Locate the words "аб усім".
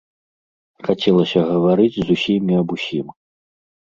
2.61-3.07